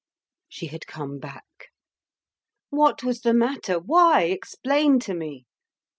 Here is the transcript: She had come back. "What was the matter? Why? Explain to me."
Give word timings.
She 0.49 0.65
had 0.65 0.87
come 0.87 1.19
back. 1.19 1.45
"What 2.71 3.03
was 3.03 3.21
the 3.21 3.35
matter? 3.35 3.77
Why? 3.77 4.23
Explain 4.23 4.97
to 5.01 5.13
me." 5.13 5.45